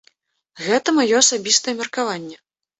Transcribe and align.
Гэта 0.69 0.95
маё 0.97 1.15
асабістае 1.23 1.79
меркаванне. 1.85 2.45